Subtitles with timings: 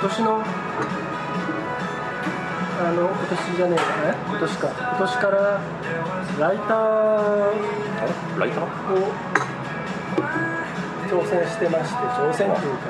[0.00, 0.42] 今年の
[2.80, 3.76] あの今年じゃねえ
[4.06, 4.14] や。
[4.14, 4.16] え？
[4.28, 4.68] 今年か。
[4.68, 5.60] 今年から
[6.38, 6.78] ライター
[8.38, 8.64] ライター？
[8.64, 8.66] を
[11.10, 12.86] 挑戦してまして挑戦というか。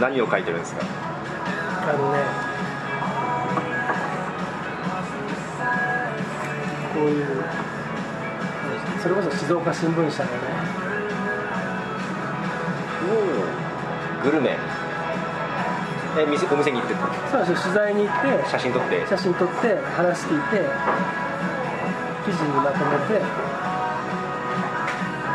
[0.00, 0.80] な何を書いてるんですか？
[0.82, 2.18] あのね
[6.92, 7.26] こういう
[9.00, 10.38] それこそ静岡新聞社のね
[14.26, 14.58] グルメ。
[16.18, 16.94] え店お店に行って
[17.30, 17.52] そうです。
[17.52, 19.06] よ取材に行って写真撮って。
[19.06, 20.66] 写真撮って話聞いて
[22.26, 23.22] 記事にまとめて。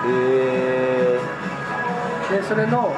[0.04, 0.12] へ
[1.16, 1.20] え
[2.36, 2.92] でそれの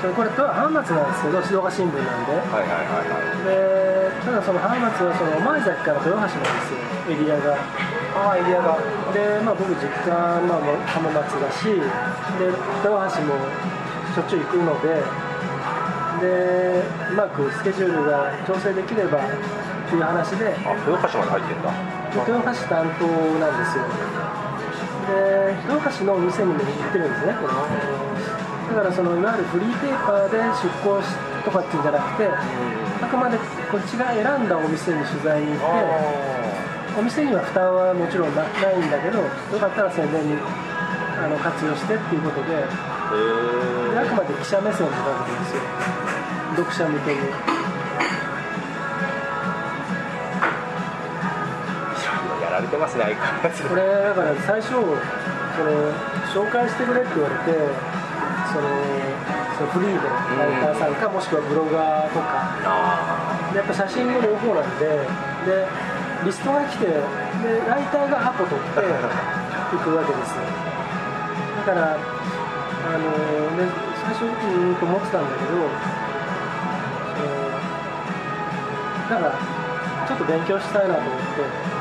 [0.00, 2.32] それこれと浜松なんですけど静岡新聞なんで。
[2.32, 3.44] はいはいはいはい。
[3.44, 6.80] でただその浜松はその前崎から豊橋なんですよ。
[7.12, 7.52] エリアが。
[8.16, 8.80] ああエリアが。
[9.12, 10.08] でまあ僕実家、
[10.48, 12.48] まあ、浜松だしで
[12.80, 13.36] 豊橋も
[14.14, 15.02] しょっちゅう行くので
[16.20, 19.30] でうまくスケジュールが調整できればっ
[19.88, 20.54] ていう話で。
[20.64, 21.70] あ豊橋まで入ってんだ。
[22.14, 23.06] 豊橋担当
[23.38, 23.84] なんですよ。
[25.04, 28.04] で豊橋のお店にも行ってるんですねこの。
[28.64, 31.08] だからそのいわゆるフリーペーパーで出向し
[31.44, 33.36] とかっていうんじゃなくてあくまで
[33.70, 35.64] こっちが選んだお店に取材に行って
[36.98, 39.28] お店には負担はもちろんなないんだけどよ
[39.60, 40.38] かったら宣伝に
[41.20, 42.64] あの活用してっていうことで
[43.96, 45.62] あくまで記者目線で書くんですよ。
[46.56, 47.20] 読者向けに
[52.38, 54.86] えやられてますね相変わらずこれだから最初その
[56.30, 57.58] 紹介してくれって言われて
[58.52, 58.70] その
[59.58, 60.02] そのフリーの
[60.38, 62.58] ライターさんか、もしくはブロガーとか。
[62.66, 64.86] あでやっぱ写真も両方なんで
[65.46, 65.66] で
[66.24, 66.98] リストが来てで
[67.70, 70.42] ライターがアポ取っていくわけですよ。
[71.66, 71.98] だから
[72.84, 73.64] あので
[74.04, 75.68] 最初うーんと思ってたんだけど
[77.16, 77.40] その
[79.08, 79.32] だから
[80.06, 81.74] ちょっと勉強したいなと思って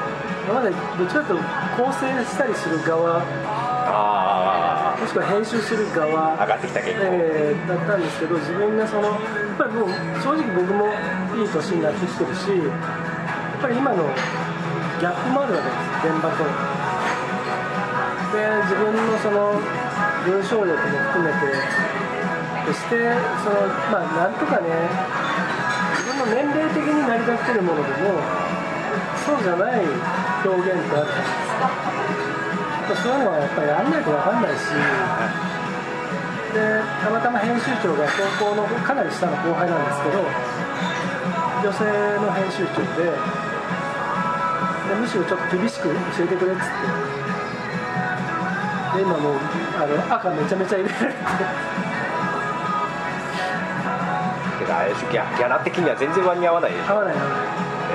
[0.46, 1.46] 今までどっちかというと
[1.84, 9.90] 構成したりする側あもしくは編集する側あ上がってきた結構、えーだったんですけど自分がそのやっぱりもう
[10.24, 10.88] 正直僕も
[11.36, 12.64] いい年になってきてるしや
[13.60, 14.04] っぱり今の
[15.00, 16.44] ギャップもあるわけです現場と。
[18.34, 19.62] で自分のその
[20.24, 21.52] 文章力も含めて
[22.66, 22.96] そして
[23.44, 24.72] そのまあなんとかね
[26.00, 28.24] 自分の年齢的に成り立ってるものでも
[29.28, 29.84] そうじゃない
[30.48, 31.60] 表現ってあるじゃないです
[32.88, 34.72] かそういうのはやっぱりやんないと分かんないし
[36.56, 38.08] でたまたま編集長が
[38.40, 40.24] 高校のかなり下の後輩なんですけど
[41.68, 41.84] 女性
[42.24, 43.12] の編集長で
[44.88, 47.33] でむしろちょっと厳しく教えてくれっつって。
[48.96, 49.34] で今もう
[49.78, 51.20] あの赤めちゃめちゃ入れられて
[54.60, 57.16] けどあれギャギャラ的には全然割に合わないでしょ、合わない。
[57.16, 57.22] な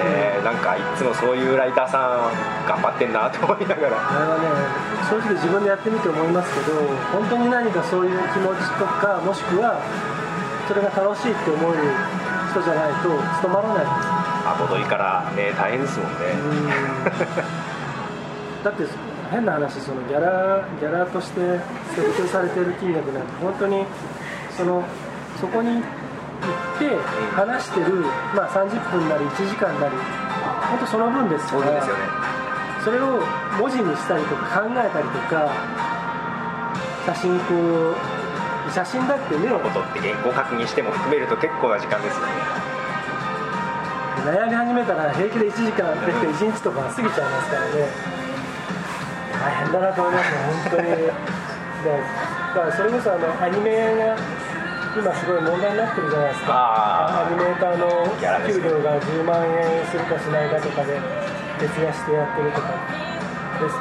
[0.01, 1.99] えーなんかいつもそういうライターさ
[2.31, 2.31] ん
[2.69, 3.99] 頑張ってんなと思いながら。
[3.99, 4.47] あれはね
[5.11, 9.81] 正直自分でやってみて思いますけど本当に何かそういう気持ちとかもしくは
[10.69, 13.09] それが楽しいって思う人じゃないと
[13.43, 13.87] 務まらない。
[13.87, 16.33] んですあ戻りからね大変ですもんね、
[18.65, 18.85] だって
[19.31, 21.61] 変な話そのギャラギャラとして
[21.95, 23.85] 設定されてる金額なんて本当に
[24.57, 24.85] その
[25.41, 25.83] そこに行っ
[26.79, 26.97] て
[27.35, 28.03] 話してる、
[28.35, 29.97] まあ、30分なり1時間なり
[30.71, 32.03] 本当その分ですからそうですよね。
[32.85, 33.21] それを
[33.59, 35.53] 文字にしたりとか考えたりとか
[37.07, 37.55] 写真こ
[37.93, 42.33] う写真だってねことって原稿確認しても含めると結構な時間ですよね。
[44.25, 48.18] 悩み始めたら平気で1時間で1日とか過ぎちゃいますからね
[49.73, 50.37] だなと思いますね
[50.69, 50.89] 本当に。
[50.89, 54.17] でだからそれこそあのアニメが
[54.99, 57.27] 今すごい問題になってるじゃないですか。
[57.27, 57.87] アニメーターの
[58.49, 60.99] 給料が10万円するかしないかとかで
[61.59, 62.75] 徹夜してやってるとか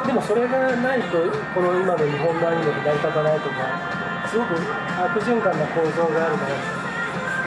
[0.03, 1.17] ででもそれがないと
[1.53, 3.55] この今の日本のアニメって成り立たないとか
[4.27, 4.55] すごく
[4.97, 6.57] 悪循環な構造があるから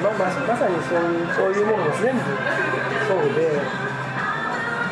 [0.00, 2.22] まままさにそういうそういうものが全部
[3.06, 3.60] そうで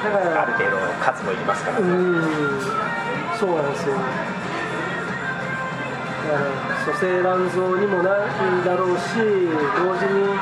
[0.05, 2.88] だからある程度数もいりますから、うーん
[3.38, 3.94] そうなんですよ。
[3.94, 4.02] だ
[6.35, 6.50] から
[6.85, 8.26] 蘇生乱造にもなる
[8.61, 9.14] んだろうし
[9.79, 10.35] 同時に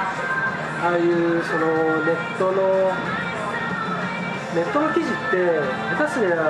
[0.80, 1.68] ああいうその
[2.04, 2.90] ネットの
[4.56, 5.60] ネットの記事って
[5.94, 6.40] 下手すりゃ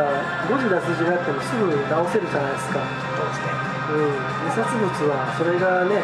[0.48, 2.78] 誤字脱字があってもすぐ直せるじゃないですか、
[3.16, 3.50] そうですね。
[3.90, 4.14] うん、
[4.46, 5.98] 印刷物はそれがね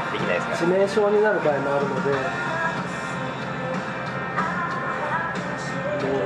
[0.59, 2.53] 致命傷になる場合もあるので。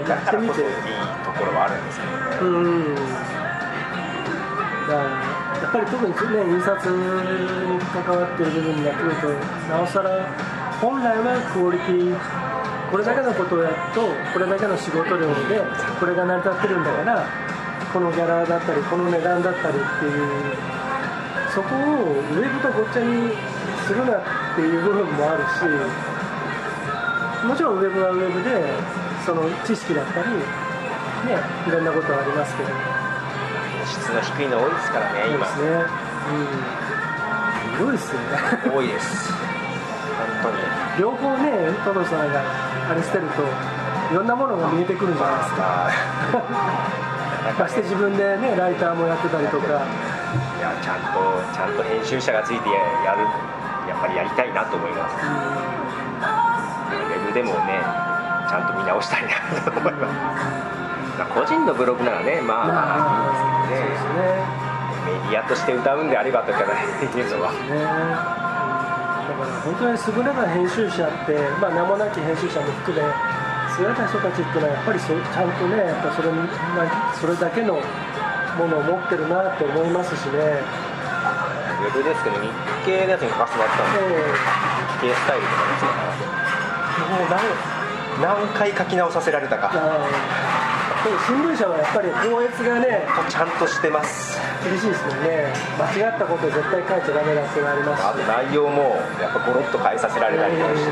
[0.08, 3.35] やだからこそいいってみてところはあるんですけどね、うん
[4.96, 9.28] やっぱり特にね印刷に関わってる部分になってくると
[9.68, 10.10] なおさら
[10.80, 12.16] 本来はクオリティ
[12.90, 15.60] これだけのことをやるとこれだけの仕事量で
[15.98, 17.26] これが成り立ってるんだから
[17.92, 20.56] このギャラだったりこの値段だったりっていう
[21.52, 23.32] そこをウェブとごっちゃに
[23.86, 24.22] するなっ
[24.54, 25.64] ていう部分もあるし
[27.46, 28.60] もちろんウェブはウェブで
[29.24, 30.44] その知識だったりね
[31.66, 33.05] いろんなことはありますけど。
[34.06, 35.42] 質の低いの多いですからね今。
[35.50, 35.82] そうですね。
[36.30, 37.74] うん。
[37.74, 38.38] すごいですよね。
[38.70, 39.34] 多いです。
[39.34, 40.62] 本当に。
[41.02, 42.40] 両方ねトドさんが
[42.88, 45.90] あれしてるといろんなものが見えてくるんじゃないですか。
[47.58, 49.66] まして自分でねライターもやってたりとか。
[49.66, 52.68] いやちゃんとちゃんと編集者がついて
[53.04, 53.22] やる
[53.88, 55.16] やっぱりやりたいなと思います。
[56.94, 57.82] ウェブでもね
[58.48, 59.30] ちゃんと見直したいな
[59.70, 60.14] と思います。
[61.18, 64.66] まあ個人のブログならねまあまあいいんですけどね。
[65.06, 66.64] メディアとして歌うんであればとかっ
[66.98, 67.52] ていうのは。
[67.52, 68.36] ね
[69.26, 76.46] だから本当に優れた編集者って、まあ、名もなき編集者も含め優れた人たちっていうのはやっぱりそちゃんとねやっぱそれな
[77.18, 80.62] それだけのものを持ってるなって思いますしね、
[81.82, 82.48] ウェブですけど日
[82.86, 84.22] 経のやつに書かせてもらったんでえ。
[85.02, 85.90] 日経スタイルとかですね
[87.04, 87.42] もう何
[88.22, 89.70] 何回書き直させられたえか
[91.04, 94.38] でも新聞社はやっぱり校閲がねちゃんとしてます。
[94.64, 95.52] 厳しいですもんね。
[95.78, 98.06] 間違ったこと絶対書いちゃダメだっていうのありますし。
[98.06, 100.90] あと内容もやっぱゴロッと変えさせられたりとかして。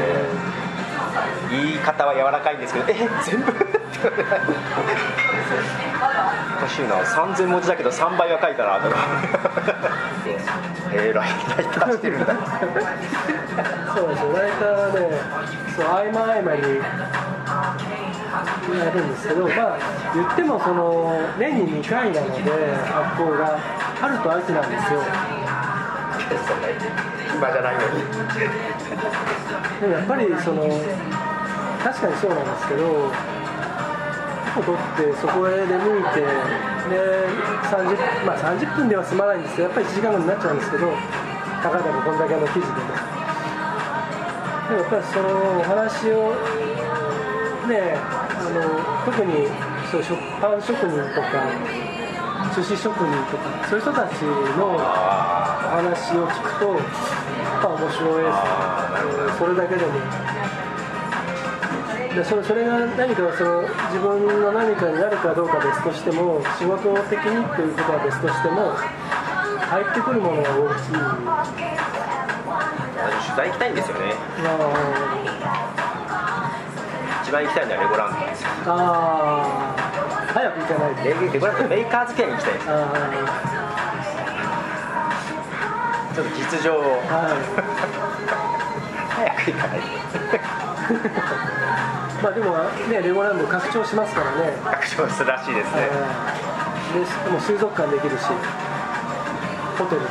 [1.51, 3.53] 言い方は柔らかいんですけどえ全部？
[3.53, 3.53] お
[6.61, 6.97] かしいな。
[7.05, 8.97] 3000文字だけど3倍は書いたなとか。
[10.93, 11.29] えー、ライ
[11.73, 12.35] ターしてるんだ
[13.95, 14.33] そうですよ。
[14.33, 15.01] ライターはね
[15.77, 16.63] そう合間合間に
[18.79, 19.79] やるんですけどまあ
[20.15, 23.59] 言ってもその年に2回なので発行が
[24.01, 25.01] 春と秋なんですよ。
[27.53, 28.03] じゃないのに。
[29.81, 30.63] でもやっぱりその
[31.83, 33.13] 確かにそうなんですけど
[34.55, 37.27] 取ってそこへ出向いてで
[37.65, 40.93] 30, まあ、30分では済まないんですけどやっぱり1時間後になっちゃうんですけど
[41.63, 43.15] たかだかこんだけの記事でも。
[44.65, 45.29] でもやっぱりその
[45.61, 46.35] お話を
[47.69, 48.24] ねあ
[48.55, 48.63] の
[49.05, 49.47] 特に
[49.91, 51.45] そう食パン職人とか
[52.55, 54.23] 寿司職人とかそういう人たち
[54.57, 56.79] のお話を聞くとや
[57.59, 58.37] っぱ面白いです。
[58.39, 58.95] ね
[59.39, 59.93] それだけでも。
[62.15, 68.71] でそれそれが何かその自分の何かになるかどうか別としても仕事的にということは別としても
[69.67, 70.95] 入ってくるものが大きい
[73.27, 74.15] 取材行きたいんですよね
[77.25, 78.27] 一番行きたいのはレゴランド。
[78.27, 79.81] ですよああ
[80.29, 81.05] 早く行かないと。
[81.05, 82.71] レレゴランドメーカーズケアに行きたいですあ
[86.15, 87.01] ちょっと実情を。
[87.09, 87.33] あは
[89.25, 89.33] い。
[89.33, 89.89] 早く行かないと。
[92.23, 92.59] まあでも
[92.93, 94.53] ねレゴランド拡張しますからね。
[94.63, 95.81] 拡張するらしいですね。
[95.81, 97.25] はい。
[97.25, 98.25] でも水族館できるし
[99.79, 100.09] ホテルで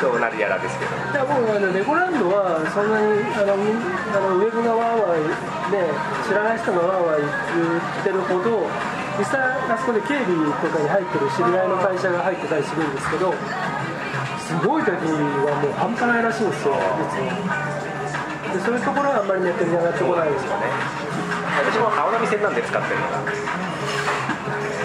[0.00, 0.90] どうなるやらですけど。
[0.92, 3.70] いやもうあのレゴランドはそんなにあのみ
[4.10, 5.22] あのウェブがわーわー
[5.70, 5.86] ね
[6.26, 8.66] 知らない人がわーわー言ってるほど
[9.18, 13.34] 実際あそこで警備とかに入ってる知り合いの会社が入ってたりするんですけど
[14.42, 17.38] すごい時はもう半端ないらしいんですよ実は。
[18.52, 20.66] でそういうところはあんまりネットに上がってこないですよね。
[21.62, 23.24] 私も青波線なんで使ってるのが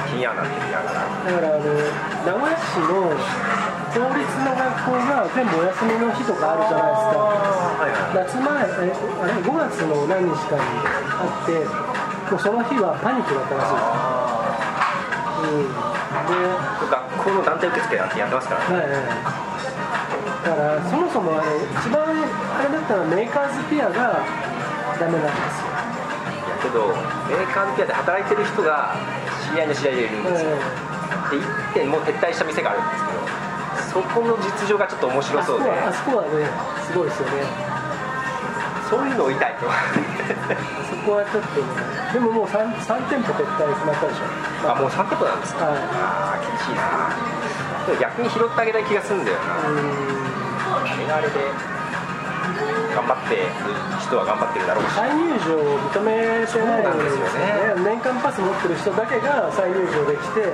[0.08, 1.04] 金やなんて見ながら。
[1.04, 1.68] だからあの
[2.24, 3.12] 名古屋市の
[3.98, 7.18] 公立の学校が全部お休みの日とかあるじゃないですか。
[7.18, 10.62] はいはい夏前えあれ5月の何日かに
[11.18, 13.78] あってもうその日はパニックだったらしい。
[13.78, 15.74] です、うん、
[16.30, 16.38] で
[16.90, 18.78] 学校の団体受付なんてやってますからね。
[18.78, 19.48] はいはい。
[20.46, 24.22] だからそもそもあの一番あれだったらメーカーズピアが
[25.00, 25.74] ダメなんですよ、
[26.48, 26.94] いやけど
[27.28, 28.96] メーカーのピアで働いてる人が
[29.44, 30.50] 知り合いの知り合いでいるんですよ、
[31.32, 33.27] で1点もう撤退した店があるんですけど
[33.98, 35.72] そこの実情がちょっと面白あそそうで。
[35.74, 36.46] あそこはね
[36.86, 37.42] すごいですよね。
[38.90, 39.66] そういうのを言いたいと。
[39.66, 39.74] そ
[41.02, 41.66] こはちょっとね
[42.14, 44.70] でももう 3, 3店舗撤退決まったでしょ。
[44.70, 45.66] あもう3店舗なんですか？
[45.66, 45.82] はい。
[45.82, 47.10] ああ厳しいな。
[48.00, 49.66] 逆に拾ってあげたい気がするんだよな。
[49.66, 49.82] うん
[50.86, 51.40] あれがあれで
[52.96, 53.44] 頑張ってる
[54.00, 54.94] 人は頑張ってるだろうし。
[54.96, 57.76] 再入場を認めてないそうなんですよね。
[57.84, 60.54] 年間パス持ってる人だけが再入場できて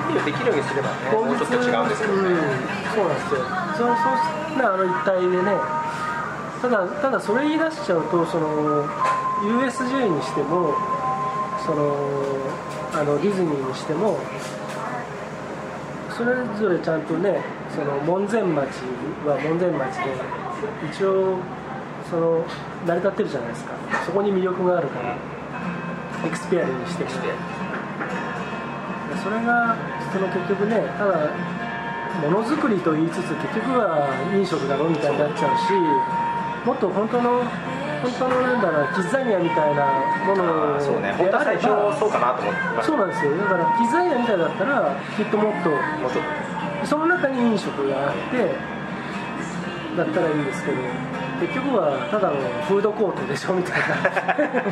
[0.00, 2.40] 配慮できるようにすればねもうちょっと違うんですけどね、うん、
[2.94, 3.40] そうなんですよ。
[3.76, 4.10] そうそ
[4.54, 5.52] うなあの一体でね
[6.60, 8.84] ただただそれ言い出しちゃうとその
[9.42, 10.74] USJ にしても
[11.64, 11.96] その
[12.92, 14.18] あのディズニーにしても
[16.10, 17.40] それぞれちゃんとね
[17.74, 18.82] その門前町
[19.24, 20.12] は門前町で
[20.92, 21.38] 一応
[22.10, 22.44] その
[22.86, 23.72] 成り立ってるじゃないですか。
[24.04, 25.16] そこに魅力があるから
[26.26, 27.10] エクスペアリにしても
[29.18, 29.76] それが
[30.12, 31.30] その結局ねただ
[32.22, 35.72] ものづくりと言いつつ結局は飲食だろみたいになっちゃうし
[36.66, 37.44] もっと本当の
[38.02, 39.84] 本当のなんだろうキッザニアみたいな
[40.26, 41.12] ものをそうね。
[41.12, 41.68] 本当は最初
[42.00, 43.36] そうかなと思ってそうなんですよ。
[43.36, 45.70] だからキッザニアみたいだったらきっともっと。
[46.84, 48.54] その中に飲食があって
[49.96, 50.78] だったらいいんですけど
[51.40, 53.96] 結局はただのフードコートでしょみたいな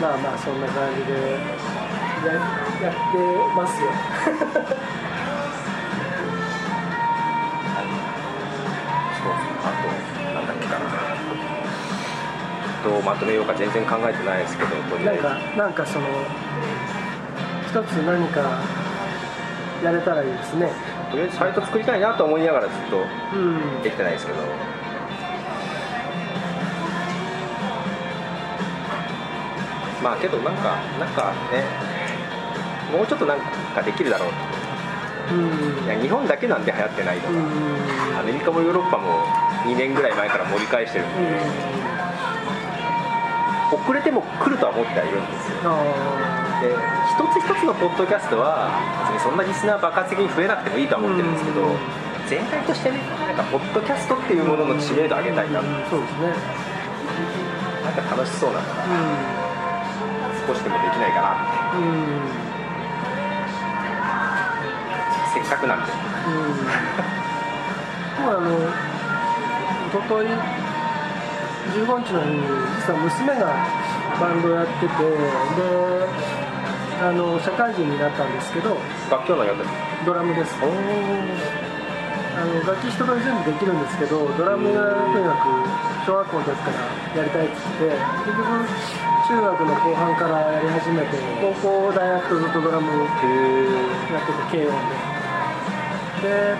[0.00, 1.12] まあまあそんな感じで
[2.26, 3.18] ややって
[3.56, 3.88] ますよ。
[9.64, 9.88] あと
[10.34, 10.84] なんだっけかな。
[12.84, 15.22] どうまとめようか全然考えてないですけどとりあえず。
[15.24, 16.06] なんかなんかその
[17.66, 18.60] 一つ何か
[19.82, 20.70] やれたらいいですね。
[21.10, 22.98] とりあえずサイト作りたいなと思いながらずっと
[23.34, 23.82] うん。
[23.82, 24.38] できてないですけど
[30.06, 31.66] まあけどなんかなんかね
[32.94, 33.40] もうちょっとなん
[33.74, 34.30] かできるだろう。
[35.34, 35.84] うん。
[35.84, 38.14] いや日本だけなんで流行ってないのうん。
[38.14, 39.26] がアメリカもヨーロッパも
[39.66, 41.16] 2年ぐらい前から盛り返してるんで。
[43.74, 45.74] 遅れても来るとは思ってはいるんですよ。
[45.74, 45.82] あ
[46.62, 48.70] で一つ一つのポッドキャストは
[49.10, 51.76] 別にそんなリスナー爆発的に増えなくてもいいとは思ってるんですけどうん。
[52.30, 55.58] 全体としてねなんかポッドキャストっていうものの知名度上げたいな。
[55.58, 55.66] うん。
[55.90, 56.30] そうですね。
[57.82, 59.45] なんか楽しそうだから
[60.46, 61.36] 少しでもできないかな。
[65.34, 65.92] せっかくなんで。
[65.92, 66.86] うん。
[68.24, 68.46] もうあの
[69.88, 70.30] 一昨日
[71.74, 72.40] 15日の日に
[72.80, 73.42] 実は娘が
[74.20, 74.96] バンドやっててで
[77.02, 78.70] あの社会人になったんですけど
[79.10, 79.64] 楽器の読んで
[80.06, 80.54] ドラムです。
[80.62, 80.66] お
[82.36, 87.98] あの楽器一通り全部できるんですけどドラムがとにかく小学校の時からやりたいって言って
[88.30, 88.46] 結局
[89.26, 96.30] 中学の後半からやり始めて高校大学とずっとドラムやってて軽音で。
[96.30, 96.54] で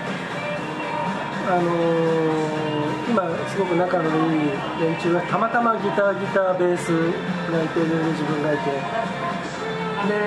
[1.46, 2.66] あのー
[3.06, 4.50] 今すごく仲のいい
[4.82, 10.18] 連中がたまたまギターギターベースがいてで自分がいてで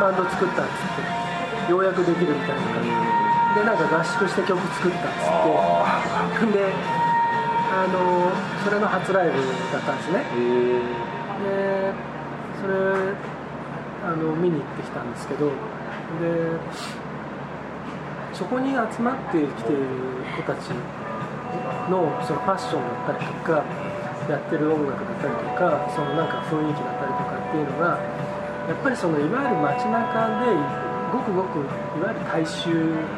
[0.00, 0.72] バンド作ったっつっ
[1.04, 1.20] て。
[1.70, 2.96] ようやくできるみたいな感じで。
[3.60, 6.46] でなんか合宿して曲作ったっつあって。
[6.46, 6.72] で
[7.70, 9.32] あのーそれの初ライブ
[9.72, 10.18] だったんですね。
[11.44, 11.92] で
[12.60, 12.74] それ
[14.04, 15.52] あの見に行ってきたんですけどで
[18.34, 19.84] そこに集まってきている
[20.36, 20.68] 子たち
[21.88, 23.64] のそのファッションだったりとか
[24.28, 27.96] やってる音楽だったりとかそのなんか雰囲気だったりとかっていうのが
[28.68, 30.52] やっぱりそのいわゆる街中で
[31.12, 32.70] ごくごくいわゆる大衆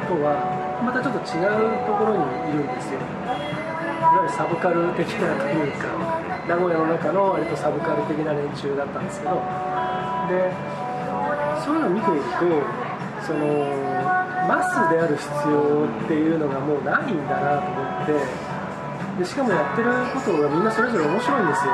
[0.07, 0.39] とは
[0.85, 2.99] またちょっと違うところにいるんですよ。
[2.99, 3.03] い
[4.23, 5.91] わゆるサブカル的なというか
[6.47, 9.35] 名古屋の中の割とサブカル的な連中だったんですけど
[10.31, 10.55] で
[11.65, 12.83] そういうのを見ていると
[13.27, 13.47] その
[14.47, 21.73] マスである必要っていうのがもうないんだなと思ってでしかもやってることがみんなそれぞれ面白いんですよ。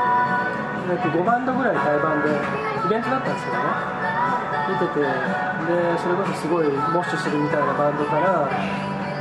[0.89, 3.99] だって5バンドぐらい対バンでイベントだったんですけどね。
[4.69, 8.51] 見ててでそれこそすごいモッシュするみたいなバンドから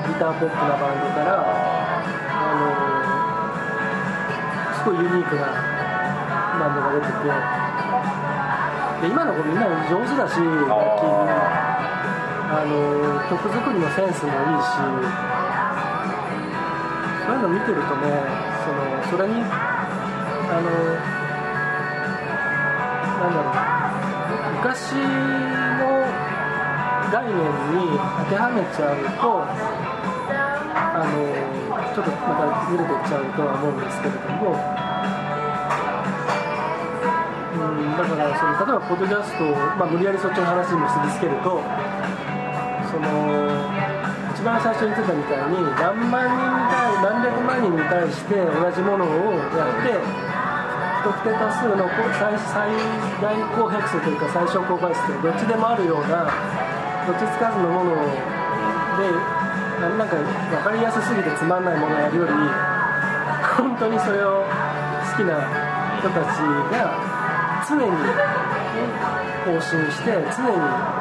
[0.08, 2.87] ギターポップなバンドからあの
[4.88, 5.42] ごいユニークな
[6.60, 7.28] バンドが出てて。
[9.02, 11.04] で今の子みんな上手だし楽器
[12.50, 12.74] あの
[13.30, 14.72] 曲作りのセンスもいいし。
[17.28, 18.08] そういうの見てるとね
[18.64, 18.80] その
[19.12, 19.46] それにあ
[20.64, 20.70] の
[23.20, 23.68] なんだろう。
[24.56, 26.08] 昔の
[27.12, 29.44] 概念に当てはめちゃうと
[30.78, 31.18] あの
[31.94, 34.54] ちょっとまたずれていっちゃうとは思うんですけれども、
[37.58, 41.58] うん、だからその例えばポッドキャストを、まあ、無理やりそっちの話に結びつけると
[42.94, 43.58] その
[44.38, 49.98] 一番最初に言ってたみたいに何万人に対何百万人に対して同じものをやって
[51.02, 52.70] 不特定多数の最最
[53.18, 56.30] 大公平数というか最小公倍数というかどっちでもあるような
[57.10, 57.98] どっちつかずのもの
[58.98, 59.37] で
[59.78, 62.34] なんか分かりやすすぎてつまんないものをやるより
[63.58, 65.38] 本当にそれを好きな
[66.02, 66.42] 人たち
[66.74, 66.98] が
[67.70, 67.92] 常に
[69.46, 70.98] 更新して常に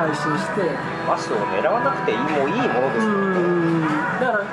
[0.00, 0.64] 配信して
[1.06, 3.82] マスを狙わなくていいもういいものですようん
[4.18, 4.44] だから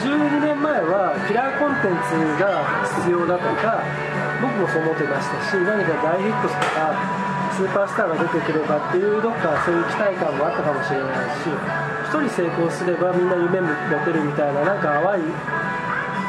[0.00, 2.64] 12年前はキラーコンテンツが
[3.04, 3.84] 必要だとか
[4.40, 11.52] 僕もそう思ってましたし何か大ヒットとかスーパースターが出てくればっていうどっかそういう期待感もあったかもしれないし
[12.10, 13.70] 1人成功すればみんな夢持
[14.04, 15.22] てるみたいななんか淡い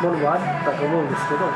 [0.05, 1.49] ものもあったと思うんですけど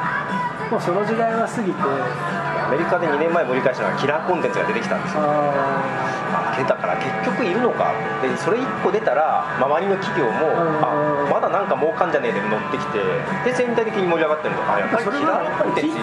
[0.74, 5.22] もうその時代は過ぎてアメリカで2年前盛り返したのはキラーコンテンツが出てきたんですよ。
[5.22, 10.82] ああだから結局いるのかでそれ1個出たら周りの企業もうん。
[10.82, 12.98] あまだなんか儲かんじゃねえで乗ってきて
[13.46, 16.02] で全体的に盛り上がってるのかあやっぱりキラーコンテンツ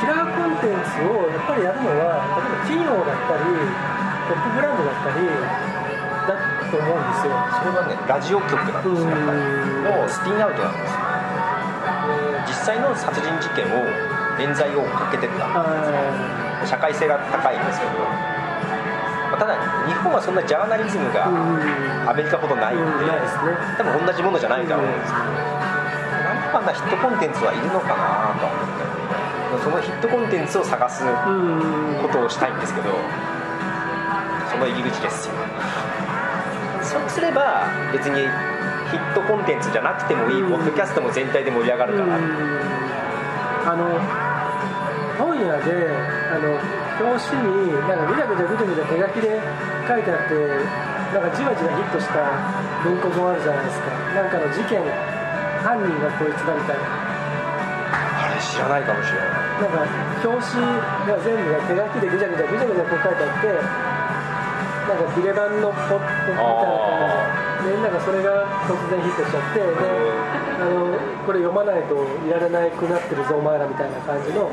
[0.00, 3.52] キラーコンテンツをやっぱりやるのは例えば企業だったり
[4.30, 5.79] トップブランドだったりだ
[6.70, 7.34] と思うんですよ。
[7.58, 9.10] それはねラジオ局なんですよ。
[9.10, 11.02] のスピンアウトなんですよ。
[12.06, 13.84] で実際の殺人事件を
[14.38, 19.54] 冤罪をかけてったあ社会性が高いんですけど、まあただ
[19.86, 21.26] 日本はそんなジャーナリズムが
[22.08, 23.12] アメリカほどないんで、うんね。
[23.76, 25.24] 多分同じものじゃないとは思うんですけど、
[26.54, 28.90] なんかなヒットコンテンツはいるのかなとは思って。
[29.50, 31.10] そのヒットコンテンツを探すうん。
[32.00, 32.88] ことをしたいんですけど
[34.48, 35.34] その入り口ですよ
[36.90, 38.26] そうすれば別に
[38.90, 40.50] ヒットコンテンツじゃなくてもいい、うん。
[40.50, 42.18] ポッドキャストも全体で盛り上がるかな、
[43.70, 43.86] あの
[45.14, 45.86] 本屋で
[46.34, 46.58] あの
[46.98, 49.38] 表紙になんかぐちゃぐちゃぐちゃぐちゃ手書きで
[49.86, 50.34] 書いてあって
[51.14, 52.26] なんかじわじわヒットした
[52.82, 53.86] 文庫本あるじゃないですか。
[54.14, 54.82] なんかの事件
[55.62, 56.82] 犯人がこいつだみたいな。
[58.26, 59.30] あれ知らないかもしれない。
[59.62, 59.86] なんか
[60.26, 60.66] 表紙
[61.06, 63.99] が全部が手書きでぐちゃぐちゃぐちゃぐちゃこう書いてあって
[64.90, 67.70] なんかビレ版のポップみたいな感じ。
[67.70, 69.66] でなんかそれが突然ヒットしちゃってで
[70.58, 71.94] あのこれ読まないと
[72.26, 74.50] いられなくなってるぞお前らみたいな感じの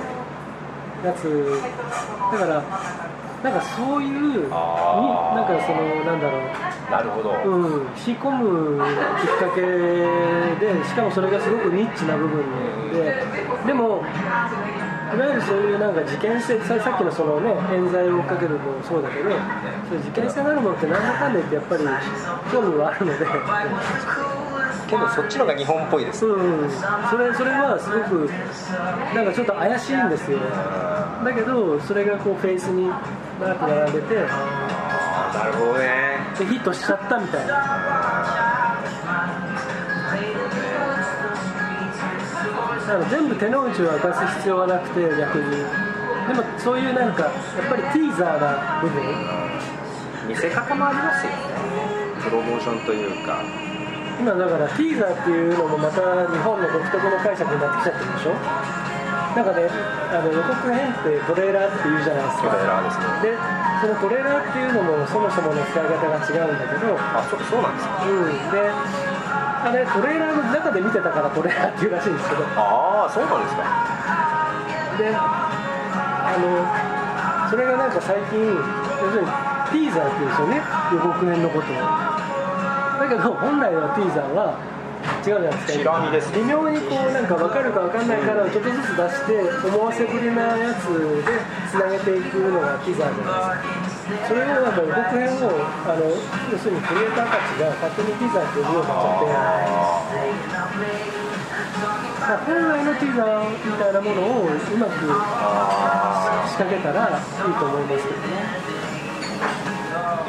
[1.04, 1.26] やつ。
[2.32, 2.62] だから
[3.44, 6.42] なんかそういうになんかそのなんだろう。
[6.92, 13.14] なるほど、うん、引き込むきっかけでしかもそれがすごくニッチな部分で
[13.66, 14.02] でも
[15.16, 19.30] いわゆるそういうなんか事件性ささっきのそのね冤罪を追っかけるのもそうだけど
[19.88, 21.84] そういう事件性のあるものって何だかんだ言ってやっぱり
[22.52, 23.26] 興味はあるので、
[24.88, 26.70] けどそっちの方が日本っぽいです、うん、
[27.10, 28.30] それそれはすごく
[29.16, 30.40] なんかちょっと怪しいんですよ。
[30.40, 32.88] だけどそれがこうフェイスに
[33.40, 36.18] バーッと並んでてなるほどね。
[36.38, 38.57] でヒットしちゃったみたいな
[42.88, 45.60] だから全部手の内を明かす必要はなくて逆に。
[46.28, 47.34] でもそういうなんかやっ
[47.70, 49.04] ぱりティーザーな部分。
[50.28, 51.38] 見せ方もありますよね。
[52.24, 53.40] プロモーションというか。
[54.20, 58.32] 今だからティーザーっていうのもまた日本の独特の解釈になってきちゃってるでしょ。
[59.36, 59.70] なんかね
[60.10, 63.36] あの予告編ってトレーラーって言うじゃないですトレーかラーですね。
[63.36, 63.38] で
[63.80, 66.98] そのトレーラーっていうのもそもそもの使い方が違うんだけど。
[66.98, 68.04] あそそうなんですか。
[68.04, 68.32] うん。
[68.52, 68.72] で
[69.68, 72.44] あれトレーラーの中で見てたからトレーラーっていうらしいんですけど。
[72.56, 73.64] ああそうなんですか。
[74.98, 80.62] であのそれがなんか最近要するにティーザーっていうんですよね
[80.94, 81.76] 予告編のことを。
[81.76, 84.56] だけど本来のティーザーは
[85.20, 86.12] 違うじゃないですか。
[86.12, 93.87] です微妙にこうなんか分かるか分かんないからをちょっとずつ出して思わせぶりなやつでつなげていくのがティーザーじゃないですか
[94.28, 95.52] それをなんか予告編を
[95.84, 99.28] あの要するにクリエイターたちが勝手にティーザーって呼ぶようになっちゃって
[102.24, 105.12] まあ本来のティーザーみたいなものをうまく
[106.48, 108.78] 仕掛けたらいいと思いますけどね。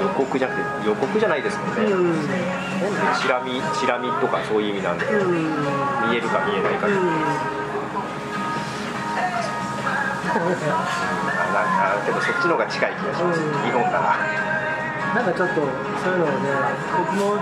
[0.00, 2.14] 予告じゃなくて予告じゃないですもんね、うん。
[3.20, 5.30] チラ見チラ見とかそういう意味なんで、うん。
[6.08, 6.92] 見えるか見えないかで、
[10.30, 11.27] あなん
[11.98, 14.14] かけどそっちの方が近い気がします、うん日本なら。
[15.14, 15.64] なんかちょっと
[15.98, 16.52] そういうのをね、
[16.94, 17.34] 僕も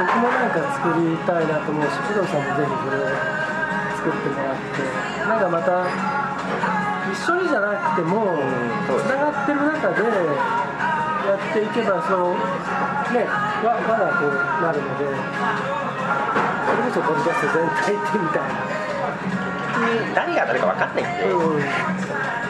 [0.00, 3.06] 僕もなんか作りたいなと思うし、工藤さんもぜひこれを
[4.00, 4.82] 作ってもらって、
[5.28, 5.86] なんかまた
[7.12, 8.40] 一緒にじゃなくても
[8.88, 12.32] つながってる中でやっていけばその
[13.12, 13.28] ね
[13.62, 14.32] 輪輪がこう
[14.64, 15.04] なるので、
[16.64, 18.81] それこそポッドキャスト全体ってみたいな。
[20.14, 21.24] 誰が誰か分かんないんで、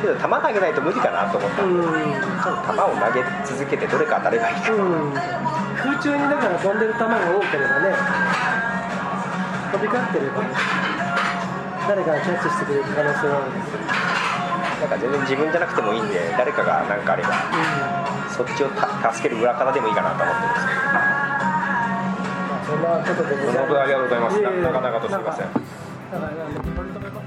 [0.02, 1.62] けど球投げないと無理かなと思った。
[1.62, 1.86] んで、うん。
[1.86, 2.20] うん。
[2.42, 7.94] ちょっと球を投げ続けてどれか当たればいいか、うん、空中にだから飛んでる球が多ければね
[9.72, 10.50] 飛び交ってればね
[11.88, 13.50] 誰かがキャッチしてくれる可能性はある。
[13.50, 17.30] んですけど、なんか全然自分じゃなくてもいいんで誰かが何かあれば
[18.30, 20.66] そっちをた助ける裏方でもいいかなと思ってます。
[22.52, 23.68] まあ、そんなことでございます。
[23.68, 24.38] 本当にありがとうございます。
[24.38, 27.21] ええなかなかとすいません